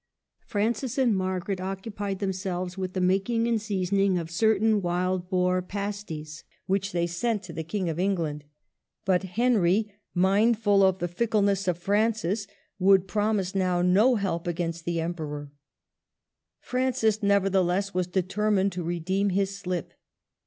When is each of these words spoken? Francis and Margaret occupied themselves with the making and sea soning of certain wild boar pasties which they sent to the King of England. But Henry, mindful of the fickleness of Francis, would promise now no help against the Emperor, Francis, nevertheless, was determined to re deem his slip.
Francis 0.47 0.97
and 0.97 1.15
Margaret 1.15 1.61
occupied 1.61 2.17
themselves 2.17 2.75
with 2.75 2.93
the 2.93 2.99
making 2.99 3.47
and 3.47 3.61
sea 3.61 3.83
soning 3.83 4.19
of 4.19 4.31
certain 4.31 4.81
wild 4.81 5.29
boar 5.29 5.61
pasties 5.61 6.43
which 6.65 6.91
they 6.91 7.05
sent 7.05 7.43
to 7.43 7.53
the 7.53 7.63
King 7.63 7.87
of 7.87 7.99
England. 7.99 8.43
But 9.05 9.21
Henry, 9.21 9.93
mindful 10.15 10.81
of 10.81 10.97
the 10.97 11.07
fickleness 11.07 11.67
of 11.67 11.77
Francis, 11.77 12.47
would 12.79 13.07
promise 13.07 13.53
now 13.53 13.83
no 13.83 14.15
help 14.15 14.47
against 14.47 14.85
the 14.85 14.99
Emperor, 14.99 15.51
Francis, 16.59 17.21
nevertheless, 17.21 17.93
was 17.93 18.07
determined 18.07 18.71
to 18.71 18.83
re 18.83 18.99
deem 18.99 19.29
his 19.29 19.55
slip. 19.55 19.93